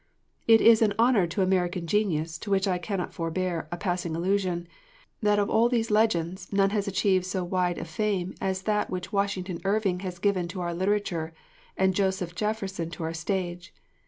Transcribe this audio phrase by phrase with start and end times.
[0.47, 4.67] It is an honour to American genius, to which I cannot forbear a passing allusion,
[5.21, 9.13] that of all these legends, none has achieved so wide a fame as that which
[9.13, 11.35] Washington Irving has given to our literature,
[11.77, 13.75] and Joseph Jefferson to our stage.